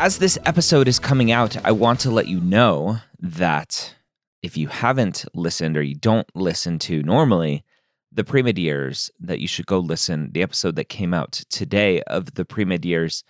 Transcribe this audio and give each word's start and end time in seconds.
As 0.00 0.18
this 0.18 0.38
episode 0.46 0.86
is 0.86 1.00
coming 1.00 1.32
out, 1.32 1.56
I 1.64 1.72
want 1.72 1.98
to 2.00 2.10
let 2.12 2.28
you 2.28 2.40
know 2.40 2.98
that 3.18 3.96
if 4.44 4.56
you 4.56 4.68
haven't 4.68 5.24
listened 5.34 5.76
or 5.76 5.82
you 5.82 5.96
don't 5.96 6.28
listen 6.36 6.78
to 6.78 7.02
normally, 7.02 7.64
the 8.12 8.22
pre-med 8.22 8.58
years 8.58 9.10
that 9.18 9.40
you 9.40 9.48
should 9.48 9.66
go 9.66 9.80
listen. 9.80 10.30
The 10.32 10.42
episode 10.42 10.76
that 10.76 10.88
came 10.88 11.12
out 11.12 11.32
today 11.50 12.00
of 12.02 12.34
the 12.34 12.44
pre-med 12.44 12.84
years 12.84 13.24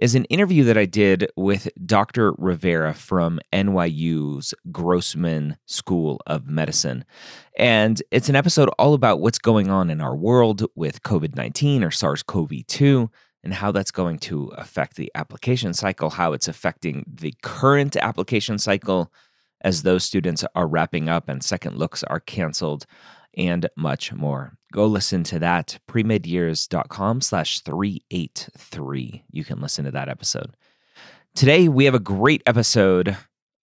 is 0.00 0.14
an 0.14 0.24
interview 0.26 0.62
that 0.64 0.76
i 0.76 0.84
did 0.84 1.30
with 1.36 1.68
dr 1.86 2.34
rivera 2.38 2.92
from 2.92 3.40
nyu's 3.52 4.52
grossman 4.70 5.56
school 5.66 6.20
of 6.26 6.46
medicine. 6.46 7.04
And 7.58 8.02
it's 8.10 8.28
an 8.28 8.36
episode 8.36 8.68
all 8.78 8.94
about 8.94 9.20
what's 9.20 9.38
going 9.38 9.70
on 9.70 9.90
in 9.90 10.00
our 10.00 10.16
world 10.16 10.66
with 10.74 11.02
covid-19 11.02 11.82
or 11.82 11.90
sars-cov-2 11.90 13.08
and 13.42 13.54
how 13.54 13.72
that's 13.72 13.90
going 13.90 14.18
to 14.18 14.48
affect 14.56 14.96
the 14.96 15.10
application 15.14 15.72
cycle 15.72 16.10
how 16.10 16.32
it's 16.32 16.48
affecting 16.48 17.04
the 17.06 17.34
current 17.42 17.96
application 17.96 18.58
cycle 18.58 19.12
as 19.62 19.82
those 19.82 20.04
students 20.04 20.44
are 20.54 20.66
wrapping 20.66 21.08
up 21.08 21.28
and 21.28 21.42
second 21.42 21.76
looks 21.76 22.02
are 22.04 22.20
canceled 22.20 22.86
and 23.36 23.68
much 23.76 24.12
more. 24.12 24.56
Go 24.72 24.86
listen 24.86 25.22
to 25.24 25.38
that, 25.40 25.78
premedyears.com 25.88 27.20
slash 27.20 27.60
383. 27.60 29.24
You 29.30 29.44
can 29.44 29.60
listen 29.60 29.84
to 29.84 29.90
that 29.90 30.08
episode. 30.08 30.56
Today, 31.34 31.68
we 31.68 31.84
have 31.84 31.94
a 31.94 32.00
great 32.00 32.42
episode 32.46 33.16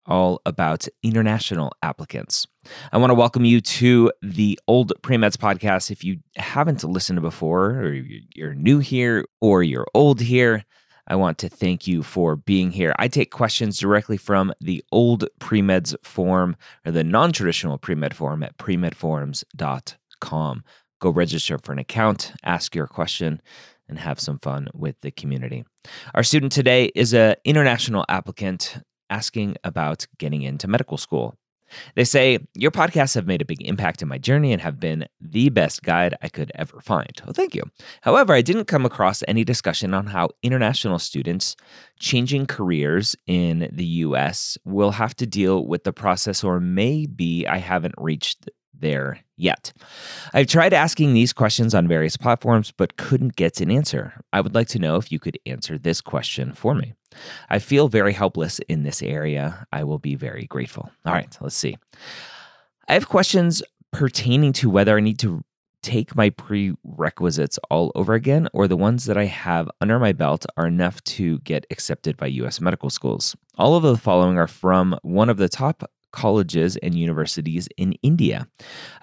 all 0.08 0.42
about 0.46 0.88
international 1.04 1.74
applicants. 1.84 2.48
I 2.92 2.98
want 2.98 3.12
to 3.12 3.16
welcome 3.16 3.46
you 3.46 3.62
to 3.62 4.12
the 4.22 4.60
Old 4.68 4.92
Premeds 5.02 5.38
podcast. 5.38 5.92
If 5.92 6.04
you 6.04 6.18
haven't 6.36 6.84
listened 6.84 7.22
before, 7.22 7.72
or 7.72 7.94
you're 7.94 8.54
new 8.54 8.80
here, 8.80 9.26
or 9.42 9.64
you're 9.64 9.88
old 9.94 10.22
here, 10.22 10.66
I 11.08 11.16
want 11.16 11.38
to 11.40 11.50
thank 11.50 11.88
you 11.88 12.04
for 12.04 12.36
being 12.36 12.72
here. 12.72 12.94
I 13.00 13.08
take 13.08 13.32
questions 13.32 13.80
directly 13.80 14.18
from 14.18 14.54
the 14.60 14.84
old 14.92 15.28
pre-meds 15.40 15.96
form 16.04 16.58
or 16.86 16.92
the 16.92 17.04
non-traditional 17.04 17.78
pre-med 17.78 18.16
form 18.16 18.44
at 18.44 18.58
premedforums.com. 18.58 20.64
Go 21.00 21.10
register 21.10 21.58
for 21.60 21.72
an 21.72 21.80
account, 21.80 22.34
ask 22.44 22.76
your 22.76 22.88
question, 22.88 23.42
and 23.88 24.00
have 24.00 24.20
some 24.20 24.40
fun 24.40 24.68
with 24.74 25.00
the 25.02 25.12
community. 25.12 25.64
Our 26.14 26.24
student 26.24 26.52
today 26.52 26.92
is 26.94 27.14
an 27.14 27.36
international 27.46 28.04
applicant 28.10 28.80
asking 29.10 29.56
about 29.64 30.06
getting 30.18 30.42
into 30.42 30.68
medical 30.68 30.98
school. 30.98 31.36
They 31.96 32.04
say, 32.04 32.40
Your 32.56 32.72
podcasts 32.72 33.16
have 33.16 33.28
made 33.28 33.42
a 33.42 33.46
big 33.46 33.62
impact 33.62 34.02
in 34.02 34.08
my 34.08 34.18
journey 34.18 34.54
and 34.54 34.62
have 34.62 34.80
been 34.80 35.06
the 35.20 35.50
best 35.50 35.84
guide 35.84 36.16
I 36.22 36.30
could 36.30 36.52
ever 36.56 36.80
find. 36.82 37.12
Well, 37.26 37.34
thank 37.34 37.56
you. 37.56 37.64
However, 38.02 38.34
I 38.34 38.42
didn't 38.42 38.66
come 38.66 38.86
across 38.86 39.24
any 39.28 39.44
discussion 39.44 39.94
on 39.94 40.08
how 40.08 40.30
international 40.44 41.00
students 41.00 41.56
changing 42.00 42.46
careers 42.46 43.16
in 43.26 43.70
the 43.72 43.86
US 43.86 44.58
will 44.64 44.92
have 44.92 45.16
to 45.18 45.26
deal 45.26 45.66
with 45.66 45.84
the 45.84 45.94
process, 45.94 46.44
or 46.44 46.60
maybe 46.60 47.48
I 47.48 47.58
haven't 47.58 47.96
reached 47.98 48.50
there 48.80 49.20
yet. 49.36 49.74
I've 50.34 50.48
tried 50.48 50.74
asking 50.74 51.14
these 51.14 51.34
questions 51.34 51.74
on 51.74 51.88
various 51.88 52.16
platforms, 52.16 52.72
but 52.72 52.98
couldn't 52.98 53.36
get 53.36 53.60
an 53.60 53.72
answer. 53.72 54.14
I 54.32 54.42
would 54.42 54.54
like 54.54 54.68
to 54.70 54.80
know 54.80 54.98
if 54.98 55.12
you 55.12 55.20
could 55.20 55.40
answer 55.46 55.78
this 55.78 56.00
question 56.00 56.54
for 56.54 56.76
me. 56.76 56.94
I 57.50 57.60
feel 57.60 57.88
very 57.88 58.14
helpless 58.14 58.60
in 58.68 58.84
this 58.84 59.02
area. 59.02 59.66
I 59.72 59.84
will 59.84 60.00
be 60.00 60.16
very 60.16 60.46
grateful. 60.46 60.90
All 61.06 61.14
right, 61.14 61.36
let's 61.42 61.56
see. 61.56 61.78
I 62.88 62.94
have 62.94 63.10
questions 63.10 63.62
pertaining 63.92 64.54
to 64.54 64.70
whether 64.70 64.98
I 64.98 65.02
need 65.02 65.20
to 65.20 65.42
take 65.84 66.16
my 66.16 66.30
prerequisites 66.32 67.58
all 67.70 67.92
over 67.96 68.14
again 68.14 68.48
or 68.54 68.68
the 68.68 68.76
ones 68.76 69.06
that 69.06 69.18
I 69.18 69.26
have 69.26 69.70
under 69.80 70.00
my 70.00 70.12
belt 70.12 70.46
are 70.58 70.68
enough 70.68 71.02
to 71.06 71.40
get 71.40 71.66
accepted 71.72 72.18
by 72.18 72.28
US 72.28 72.60
medical 72.60 72.90
schools. 72.90 73.36
All 73.58 73.76
of 73.76 73.84
the 73.84 73.98
following 73.98 74.38
are 74.38 74.48
from 74.48 74.98
one 75.04 75.30
of 75.30 75.38
the 75.38 75.50
top 75.50 75.90
colleges 76.18 76.78
and 76.78 76.96
universities 76.96 77.70
in 77.78 77.94
India. 78.02 78.48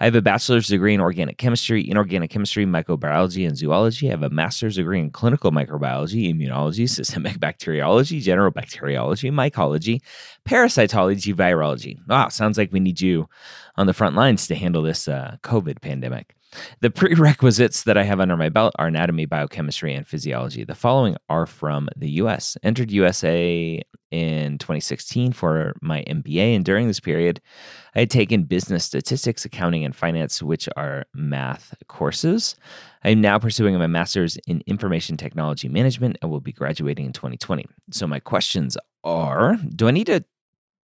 I 0.01 0.03
have 0.05 0.15
a 0.15 0.21
bachelor's 0.21 0.67
degree 0.67 0.93
in 0.93 0.99
organic 0.99 1.37
chemistry, 1.37 1.89
inorganic 1.89 2.29
chemistry, 2.29 2.65
microbiology, 2.65 3.47
and 3.47 3.57
zoology. 3.57 4.07
I 4.07 4.11
have 4.11 4.23
a 4.23 4.29
master's 4.29 4.75
degree 4.75 4.99
in 4.99 5.11
clinical 5.11 5.49
microbiology, 5.49 6.29
immunology, 6.29 6.89
systemic 6.89 7.39
bacteriology, 7.47 8.19
general 8.19 8.51
bacteriology, 8.51 9.31
mycology, 9.31 10.01
parasitology, 10.45 11.33
virology. 11.33 11.97
Wow, 12.05 12.27
sounds 12.27 12.57
like 12.57 12.73
we 12.73 12.81
need 12.81 12.99
you 12.99 13.29
on 13.77 13.87
the 13.87 13.93
front 13.93 14.17
lines 14.17 14.47
to 14.47 14.55
handle 14.55 14.81
this 14.81 15.07
uh, 15.07 15.37
COVID 15.41 15.79
pandemic. 15.79 16.35
The 16.81 16.89
prerequisites 16.89 17.83
that 17.83 17.97
I 17.97 18.03
have 18.03 18.19
under 18.19 18.37
my 18.37 18.49
belt 18.49 18.73
are 18.77 18.87
anatomy, 18.87 19.25
biochemistry, 19.25 19.93
and 19.93 20.05
physiology. 20.05 20.63
The 20.65 20.75
following 20.75 21.15
are 21.29 21.45
from 21.45 21.87
the 21.95 22.11
US. 22.21 22.57
Entered 22.63 22.91
USA 22.91 23.81
in 24.15 24.57
2016 24.59 25.33
for 25.33 25.75
my 25.81 26.03
MBA, 26.07 26.55
and 26.55 26.63
during 26.63 26.87
this 26.87 27.01
period, 27.01 27.41
I 27.95 27.99
had 27.99 28.09
taken 28.09 28.43
business 28.43 28.85
statistics, 28.85 29.43
accounting, 29.43 29.83
and 29.83 29.93
finance, 29.93 30.41
which 30.41 30.69
are 30.77 31.05
math 31.13 31.73
courses. 31.87 32.55
I 33.03 33.09
am 33.09 33.19
now 33.19 33.37
pursuing 33.39 33.77
my 33.77 33.87
master's 33.87 34.37
in 34.47 34.63
information 34.67 35.17
technology 35.17 35.67
management 35.67 36.17
and 36.21 36.31
will 36.31 36.39
be 36.39 36.53
graduating 36.53 37.05
in 37.05 37.13
2020. 37.13 37.65
So, 37.91 38.07
my 38.07 38.21
questions 38.21 38.77
are 39.03 39.57
Do 39.75 39.89
I 39.89 39.91
need 39.91 40.07
to 40.07 40.23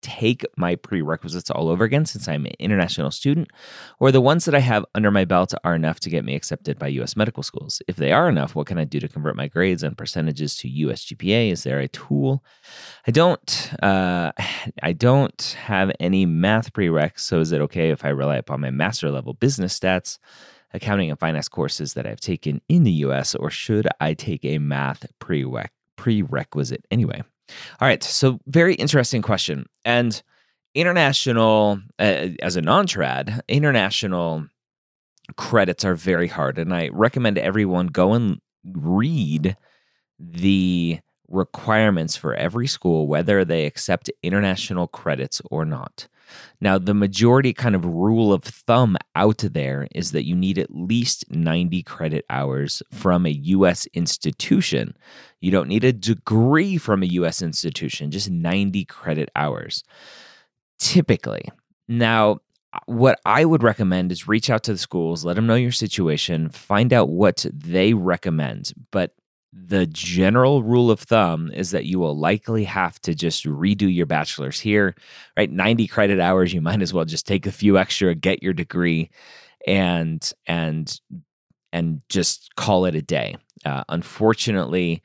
take 0.02 0.44
my 0.56 0.76
prerequisites 0.76 1.50
all 1.50 1.68
over 1.68 1.84
again 1.84 2.06
since 2.06 2.28
I'm 2.28 2.46
an 2.46 2.52
international 2.58 3.10
student, 3.10 3.48
or 3.98 4.12
the 4.12 4.20
ones 4.20 4.44
that 4.44 4.54
I 4.54 4.60
have 4.60 4.84
under 4.94 5.10
my 5.10 5.24
belt 5.24 5.54
are 5.64 5.74
enough 5.74 6.00
to 6.00 6.10
get 6.10 6.24
me 6.24 6.34
accepted 6.34 6.78
by 6.78 6.88
US 6.88 7.16
medical 7.16 7.42
schools? 7.42 7.82
If 7.86 7.96
they 7.96 8.12
are 8.12 8.28
enough, 8.28 8.54
what 8.54 8.66
can 8.66 8.78
I 8.78 8.84
do 8.84 9.00
to 9.00 9.08
convert 9.08 9.36
my 9.36 9.48
grades 9.48 9.82
and 9.82 9.96
percentages 9.96 10.56
to 10.56 10.68
US 10.68 11.04
GPA? 11.04 11.50
Is 11.50 11.64
there 11.64 11.80
a 11.80 11.88
tool? 11.88 12.44
I 13.06 13.10
don't 13.10 13.72
uh, 13.82 14.32
I 14.82 14.92
don't 14.92 15.56
have 15.64 15.92
any 16.00 16.26
math 16.26 16.72
prereqs, 16.72 17.20
so 17.20 17.40
is 17.40 17.52
it 17.52 17.60
okay 17.62 17.90
if 17.90 18.04
I 18.04 18.08
rely 18.08 18.36
upon 18.36 18.60
my 18.60 18.70
master 18.70 19.10
level 19.10 19.34
business 19.34 19.78
stats? 19.78 20.18
Accounting 20.72 21.10
and 21.10 21.18
finance 21.18 21.48
courses 21.48 21.94
that 21.94 22.06
I've 22.06 22.20
taken 22.20 22.60
in 22.68 22.84
the 22.84 22.92
US, 23.04 23.34
or 23.34 23.50
should 23.50 23.88
I 23.98 24.14
take 24.14 24.44
a 24.44 24.58
math 24.58 25.04
prereq- 25.18 25.70
prerequisite 25.96 26.86
anyway? 26.92 27.24
All 27.80 27.88
right. 27.88 28.02
So, 28.02 28.38
very 28.46 28.74
interesting 28.74 29.22
question. 29.22 29.66
And 29.84 30.22
international, 30.74 31.80
uh, 31.98 32.28
as 32.42 32.56
a 32.56 32.62
non 32.62 32.86
trad, 32.86 33.40
international 33.48 34.46
credits 35.36 35.84
are 35.84 35.94
very 35.94 36.28
hard. 36.28 36.58
And 36.58 36.74
I 36.74 36.88
recommend 36.92 37.38
everyone 37.38 37.88
go 37.88 38.14
and 38.14 38.40
read 38.64 39.56
the 40.18 40.98
requirements 41.28 42.16
for 42.16 42.34
every 42.34 42.66
school, 42.66 43.06
whether 43.06 43.44
they 43.44 43.66
accept 43.66 44.10
international 44.22 44.88
credits 44.88 45.40
or 45.50 45.64
not. 45.64 46.08
Now, 46.60 46.78
the 46.78 46.94
majority 46.94 47.52
kind 47.52 47.74
of 47.74 47.84
rule 47.84 48.32
of 48.32 48.44
thumb 48.44 48.96
out 49.14 49.38
there 49.38 49.88
is 49.94 50.12
that 50.12 50.26
you 50.26 50.34
need 50.34 50.58
at 50.58 50.74
least 50.74 51.24
90 51.30 51.82
credit 51.82 52.24
hours 52.30 52.82
from 52.90 53.26
a 53.26 53.30
US 53.30 53.86
institution. 53.94 54.96
You 55.40 55.50
don't 55.50 55.68
need 55.68 55.84
a 55.84 55.92
degree 55.92 56.76
from 56.76 57.02
a 57.02 57.06
US 57.06 57.42
institution, 57.42 58.10
just 58.10 58.30
90 58.30 58.84
credit 58.84 59.30
hours. 59.34 59.84
Typically. 60.78 61.48
Now, 61.88 62.40
what 62.86 63.20
I 63.24 63.44
would 63.44 63.62
recommend 63.62 64.12
is 64.12 64.28
reach 64.28 64.48
out 64.48 64.62
to 64.64 64.72
the 64.72 64.78
schools, 64.78 65.24
let 65.24 65.36
them 65.36 65.46
know 65.46 65.56
your 65.56 65.72
situation, 65.72 66.48
find 66.50 66.92
out 66.92 67.08
what 67.08 67.44
they 67.52 67.94
recommend. 67.94 68.72
But 68.90 69.12
the 69.52 69.86
general 69.86 70.62
rule 70.62 70.90
of 70.90 71.00
thumb 71.00 71.50
is 71.52 71.72
that 71.72 71.84
you 71.84 71.98
will 71.98 72.16
likely 72.16 72.64
have 72.64 73.00
to 73.00 73.14
just 73.14 73.44
redo 73.44 73.92
your 73.92 74.06
bachelor's 74.06 74.60
here, 74.60 74.94
right? 75.36 75.50
90 75.50 75.88
credit 75.88 76.20
hours, 76.20 76.54
you 76.54 76.60
might 76.60 76.82
as 76.82 76.94
well 76.94 77.04
just 77.04 77.26
take 77.26 77.46
a 77.46 77.52
few 77.52 77.76
extra, 77.76 78.14
get 78.14 78.42
your 78.42 78.52
degree 78.52 79.10
and 79.66 80.32
and 80.46 81.00
and 81.72 82.00
just 82.08 82.54
call 82.56 82.84
it 82.84 82.94
a 82.94 83.02
day. 83.02 83.36
Uh, 83.64 83.84
unfortunately, 83.88 85.02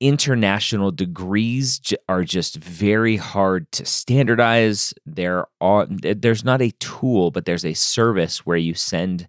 international 0.00 0.90
degrees 0.90 1.80
are 2.08 2.24
just 2.24 2.56
very 2.56 3.16
hard 3.16 3.70
to 3.72 3.84
standardize. 3.84 4.94
There 5.06 5.46
are 5.60 5.86
there's 5.88 6.44
not 6.44 6.62
a 6.62 6.72
tool, 6.72 7.30
but 7.30 7.44
there's 7.46 7.64
a 7.64 7.74
service 7.74 8.46
where 8.46 8.56
you 8.56 8.74
send 8.74 9.28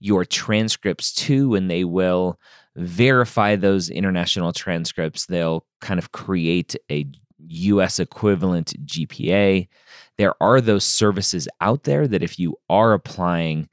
your 0.00 0.24
transcripts 0.24 1.12
to 1.12 1.54
and 1.54 1.70
they 1.70 1.84
will 1.84 2.38
verify 2.76 3.56
those 3.56 3.90
international 3.90 4.52
transcripts. 4.52 5.26
They'll 5.26 5.64
kind 5.80 5.98
of 5.98 6.12
create 6.12 6.74
a 6.90 7.06
US 7.38 7.98
equivalent 7.98 8.74
GPA. 8.86 9.68
There 10.18 10.34
are 10.40 10.60
those 10.60 10.84
services 10.84 11.48
out 11.60 11.84
there 11.84 12.06
that 12.08 12.22
if 12.22 12.38
you 12.38 12.56
are 12.68 12.92
applying 12.92 13.68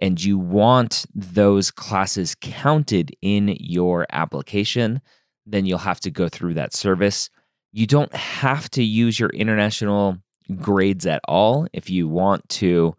and 0.00 0.22
you 0.22 0.38
want 0.38 1.04
those 1.14 1.70
classes 1.70 2.36
counted 2.40 3.14
in 3.20 3.56
your 3.58 4.06
application, 4.10 5.00
then 5.44 5.66
you'll 5.66 5.78
have 5.78 6.00
to 6.00 6.10
go 6.10 6.28
through 6.28 6.54
that 6.54 6.74
service. 6.74 7.30
You 7.72 7.86
don't 7.86 8.14
have 8.14 8.70
to 8.70 8.82
use 8.82 9.18
your 9.18 9.30
international 9.30 10.18
grades 10.56 11.04
at 11.06 11.20
all 11.28 11.66
if 11.72 11.90
you 11.90 12.08
want 12.08 12.48
to 12.48 12.94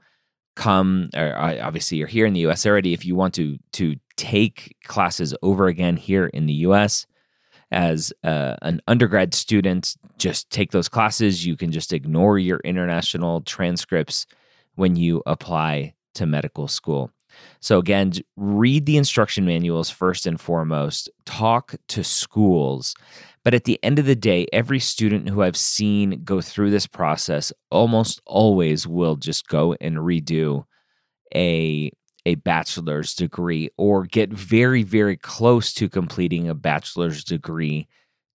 come 0.55 1.09
or 1.15 1.35
uh, 1.37 1.57
obviously 1.61 1.97
you're 1.97 2.07
here 2.07 2.25
in 2.25 2.33
the 2.33 2.41
US 2.41 2.65
already 2.65 2.93
if 2.93 3.05
you 3.05 3.15
want 3.15 3.33
to 3.33 3.57
to 3.71 3.95
take 4.19 4.75
classes 4.83 5.33
over 5.41 5.67
again 5.67 5.95
here 5.95 6.25
in 6.25 6.45
the 6.45 6.53
US 6.65 7.07
as 7.71 8.11
uh, 8.25 8.57
an 8.61 8.81
undergrad 8.85 9.33
student 9.33 9.95
just 10.17 10.49
take 10.49 10.71
those 10.71 10.89
classes. 10.89 11.45
You 11.45 11.55
can 11.55 11.71
just 11.71 11.93
ignore 11.93 12.37
your 12.37 12.59
international 12.65 13.41
transcripts 13.41 14.25
when 14.75 14.97
you 14.97 15.23
apply 15.25 15.93
to 16.15 16.25
medical 16.25 16.67
school. 16.67 17.11
So 17.61 17.77
again 17.77 18.11
read 18.35 18.85
the 18.85 18.97
instruction 18.97 19.45
manuals 19.45 19.89
first 19.89 20.25
and 20.25 20.39
foremost. 20.39 21.09
Talk 21.25 21.75
to 21.87 22.03
schools. 22.03 22.95
But 23.45 23.53
at 23.53 23.63
the 23.63 23.79
end 23.81 23.99
of 23.99 24.05
the 24.05 24.17
day, 24.17 24.47
every 24.51 24.79
student 24.79 25.29
who 25.29 25.43
I've 25.43 25.55
seen 25.55 26.23
go 26.25 26.41
through 26.41 26.71
this 26.71 26.87
process 26.87 27.53
almost 27.71 28.19
always 28.25 28.85
will 28.85 29.15
just 29.15 29.47
go 29.47 29.75
and 29.79 29.95
redo 29.95 30.65
a 31.33 31.91
a 32.29 32.35
bachelor's 32.35 33.13
degree 33.15 33.69
or 33.77 34.05
get 34.05 34.31
very 34.31 34.83
very 34.83 35.17
close 35.17 35.73
to 35.73 35.89
completing 35.89 36.47
a 36.47 36.53
bachelor's 36.55 37.23
degree 37.23 37.87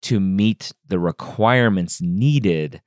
to 0.02 0.20
meet 0.20 0.72
the 0.88 1.00
requirements 1.00 2.02
needed 2.02 2.82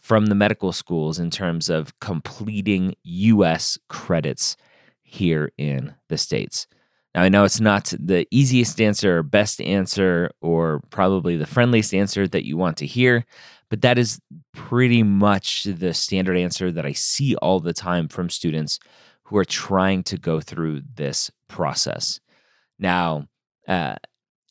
from 0.00 0.26
the 0.26 0.34
medical 0.34 0.72
schools 0.72 1.18
in 1.18 1.30
terms 1.30 1.68
of 1.68 1.98
completing 2.00 2.94
US 3.02 3.78
credits 3.88 4.56
here 5.02 5.50
in 5.58 5.94
the 6.08 6.18
states. 6.18 6.66
Now, 7.14 7.22
I 7.22 7.28
know 7.28 7.44
it's 7.44 7.60
not 7.60 7.92
the 7.98 8.26
easiest 8.30 8.80
answer 8.80 9.18
or 9.18 9.22
best 9.22 9.60
answer 9.60 10.30
or 10.40 10.80
probably 10.90 11.36
the 11.36 11.46
friendliest 11.46 11.92
answer 11.92 12.28
that 12.28 12.46
you 12.46 12.56
want 12.56 12.76
to 12.78 12.86
hear, 12.86 13.24
but 13.68 13.82
that 13.82 13.98
is 13.98 14.20
pretty 14.54 15.02
much 15.02 15.64
the 15.64 15.92
standard 15.92 16.36
answer 16.36 16.70
that 16.70 16.86
I 16.86 16.92
see 16.92 17.34
all 17.36 17.58
the 17.58 17.72
time 17.72 18.08
from 18.08 18.30
students 18.30 18.78
who 19.30 19.38
are 19.38 19.44
trying 19.44 20.02
to 20.02 20.18
go 20.18 20.40
through 20.40 20.82
this 20.96 21.30
process. 21.48 22.18
Now, 22.80 23.28
uh, 23.68 23.94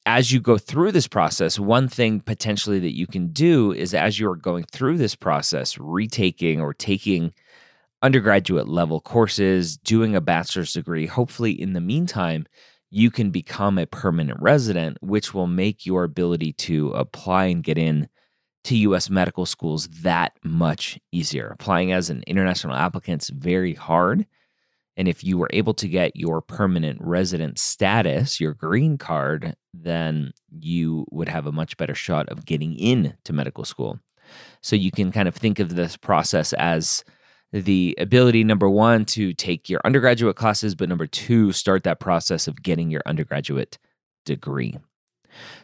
as 0.05 0.31
you 0.31 0.39
go 0.39 0.57
through 0.57 0.93
this 0.93 1.07
process, 1.07 1.59
one 1.59 1.89
thing 1.89 2.21
potentially 2.21 2.79
that 2.79 2.95
you 2.95 3.05
can 3.05 3.27
do 3.27 3.73
is 3.73 3.93
as 3.93 4.17
you 4.17 4.29
are 4.29 4.37
going 4.37 4.63
through 4.63 4.97
this 4.97 5.15
process, 5.15 5.77
retaking 5.77 6.61
or 6.61 6.73
taking 6.73 7.33
undergraduate 8.01 8.69
level 8.69 9.01
courses, 9.01 9.75
doing 9.75 10.15
a 10.15 10.21
bachelor's 10.21 10.71
degree. 10.71 11.07
Hopefully, 11.07 11.51
in 11.51 11.73
the 11.73 11.81
meantime, 11.81 12.45
you 12.89 13.11
can 13.11 13.31
become 13.31 13.77
a 13.77 13.85
permanent 13.85 14.41
resident, 14.41 14.97
which 15.01 15.33
will 15.33 15.47
make 15.47 15.85
your 15.85 16.05
ability 16.05 16.53
to 16.53 16.91
apply 16.91 17.45
and 17.47 17.65
get 17.65 17.77
in 17.77 18.07
to 18.63 18.77
US 18.77 19.09
medical 19.09 19.45
schools 19.45 19.89
that 20.03 20.31
much 20.41 20.97
easier. 21.11 21.49
Applying 21.49 21.91
as 21.91 22.09
an 22.09 22.23
international 22.27 22.75
applicant 22.75 23.23
is 23.23 23.29
very 23.29 23.73
hard. 23.73 24.25
And 24.99 25.07
if 25.07 25.23
you 25.23 25.37
were 25.37 25.49
able 25.53 25.73
to 25.75 25.87
get 25.87 26.17
your 26.17 26.41
permanent 26.41 26.99
resident 27.01 27.57
status, 27.57 28.41
your 28.41 28.53
green 28.53 28.97
card, 28.97 29.55
then 29.73 30.33
you 30.59 31.05
would 31.09 31.29
have 31.29 31.45
a 31.45 31.53
much 31.53 31.77
better 31.77 31.95
shot 31.95 32.27
of 32.27 32.45
getting 32.45 32.77
in 32.77 33.15
to 33.23 33.31
medical 33.31 33.63
school. 33.63 33.97
So 34.59 34.75
you 34.75 34.91
can 34.91 35.13
kind 35.13 35.29
of 35.29 35.35
think 35.35 35.59
of 35.59 35.73
this 35.77 35.95
process 35.95 36.51
as 36.51 37.05
the 37.53 37.95
ability, 37.97 38.43
number 38.43 38.69
one, 38.69 39.05
to 39.05 39.33
take 39.33 39.69
your 39.69 39.79
undergraduate 39.85 40.35
classes, 40.35 40.75
but 40.75 40.89
number 40.89 41.07
two, 41.07 41.53
start 41.53 41.85
that 41.85 42.01
process 42.01 42.49
of 42.49 42.61
getting 42.61 42.91
your 42.91 43.01
undergraduate 43.05 43.79
degree. 44.25 44.77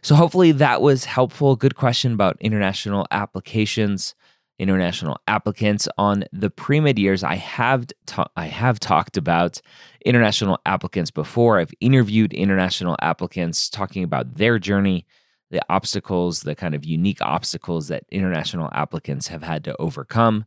So, 0.02 0.16
hopefully, 0.16 0.54
that 0.54 0.82
was 0.82 1.04
helpful. 1.04 1.58
Good 1.58 1.76
question 1.76 2.14
about 2.14 2.38
international 2.40 3.06
applications, 3.12 4.16
international 4.60 5.18
applicants. 5.28 5.88
On 5.98 6.24
the 6.32 6.50
pre 6.50 6.80
med 6.80 6.98
years, 6.98 7.24
I 7.24 7.36
have, 7.36 7.86
ta- 8.06 8.30
I 8.36 8.46
have 8.46 8.80
talked 8.80 9.18
about 9.18 9.62
international 10.06 10.60
applicants 10.66 11.12
before. 11.12 11.60
I've 11.60 11.74
interviewed 11.82 12.34
international 12.34 12.96
applicants 13.02 13.70
talking 13.70 14.04
about 14.04 14.36
their 14.36 14.60
journey, 14.60 15.06
the 15.52 15.62
obstacles, 15.70 16.42
the 16.42 16.56
kind 16.56 16.76
of 16.76 16.86
unique 16.86 17.22
obstacles 17.22 17.88
that 17.90 18.04
international 18.12 18.70
applicants 18.74 19.28
have 19.28 19.44
had 19.44 19.64
to 19.66 19.76
overcome 19.78 20.46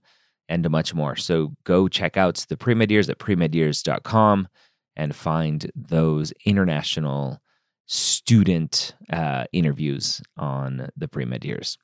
and 0.48 0.68
much 0.70 0.94
more. 0.94 1.14
So 1.16 1.54
go 1.64 1.88
check 1.88 2.16
out 2.16 2.44
the 2.48 2.56
pre-med-years 2.56 3.10
at 3.10 3.18
premedyears.com 3.18 4.48
and 4.96 5.14
find 5.14 5.70
those 5.74 6.32
international 6.44 7.40
student 7.88 8.94
uh, 9.10 9.44
interviews 9.52 10.22
on 10.36 10.88
the 10.96 11.08
pre-med 11.08 11.44
years. 11.44 11.78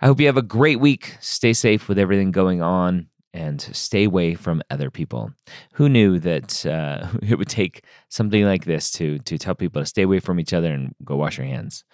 I 0.00 0.06
hope 0.06 0.20
you 0.20 0.26
have 0.26 0.36
a 0.36 0.42
great 0.42 0.80
week. 0.80 1.16
Stay 1.20 1.52
safe 1.52 1.88
with 1.88 1.98
everything 1.98 2.32
going 2.32 2.60
on 2.60 3.06
and 3.32 3.60
stay 3.60 4.04
away 4.04 4.34
from 4.34 4.62
other 4.70 4.90
people. 4.90 5.32
Who 5.74 5.88
knew 5.88 6.18
that 6.18 6.66
uh, 6.66 7.08
it 7.22 7.38
would 7.38 7.48
take 7.48 7.84
something 8.08 8.44
like 8.44 8.64
this 8.64 8.90
to 8.92 9.18
to 9.20 9.38
tell 9.38 9.54
people 9.54 9.80
to 9.80 9.86
stay 9.86 10.02
away 10.02 10.20
from 10.20 10.38
each 10.38 10.52
other 10.52 10.72
and 10.72 10.94
go 11.04 11.16
wash 11.16 11.38
your 11.38 11.46
hands? 11.46 11.84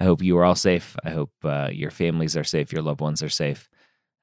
I 0.00 0.04
hope 0.04 0.22
you 0.22 0.38
are 0.38 0.44
all 0.44 0.54
safe. 0.54 0.96
I 1.04 1.10
hope 1.10 1.32
uh, 1.44 1.70
your 1.72 1.90
families 1.90 2.36
are 2.36 2.44
safe, 2.44 2.72
your 2.72 2.82
loved 2.82 3.00
ones 3.00 3.22
are 3.22 3.28
safe. 3.28 3.68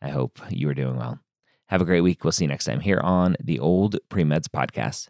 I 0.01 0.09
hope 0.09 0.39
you 0.49 0.69
are 0.69 0.73
doing 0.73 0.97
well. 0.97 1.19
Have 1.67 1.81
a 1.81 1.85
great 1.85 2.01
week. 2.01 2.23
We'll 2.23 2.31
see 2.31 2.45
you 2.45 2.49
next 2.49 2.65
time 2.65 2.79
here 2.79 2.99
on 2.99 3.35
the 3.43 3.59
Old 3.59 3.97
Premeds 4.09 4.47
Podcast. 4.47 5.09